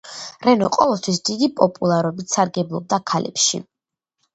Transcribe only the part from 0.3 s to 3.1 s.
რენო ყოველთვის დიდი პოპულარობით სარგებლობდა